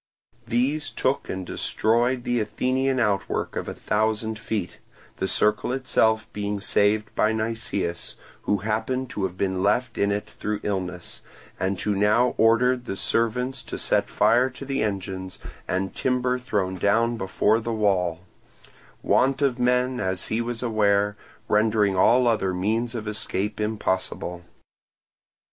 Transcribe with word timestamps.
These 0.47 0.89
took 0.89 1.29
and 1.29 1.45
destroyed 1.45 2.23
the 2.23 2.39
Athenian 2.39 2.99
outwork 2.99 3.55
of 3.55 3.67
a 3.69 3.73
thousand 3.75 4.39
feet, 4.39 4.79
the 5.17 5.27
Circle 5.27 5.71
itself 5.73 6.27
being 6.33 6.59
saved 6.59 7.13
by 7.13 7.31
Nicias, 7.33 8.15
who 8.41 8.57
happened 8.65 9.11
to 9.11 9.25
have 9.25 9.37
been 9.37 9.61
left 9.61 9.99
in 9.99 10.11
it 10.11 10.27
through 10.27 10.59
illness, 10.63 11.21
and 11.59 11.79
who 11.79 11.93
now 11.93 12.33
ordered 12.39 12.85
the 12.85 12.95
servants 12.97 13.61
to 13.61 13.77
set 13.77 14.09
fire 14.09 14.49
to 14.49 14.65
the 14.65 14.81
engines 14.81 15.37
and 15.67 15.93
timber 15.93 16.39
thrown 16.39 16.79
down 16.79 17.15
before 17.15 17.59
the 17.59 17.71
wall; 17.71 18.21
want 19.03 19.39
of 19.43 19.59
men, 19.59 19.99
as 19.99 20.29
he 20.29 20.41
was 20.41 20.63
aware, 20.63 21.15
rendering 21.47 21.95
all 21.95 22.25
other 22.27 22.55
means 22.55 22.95
of 22.95 23.07
escape 23.07 23.61
impossible. 23.61 24.41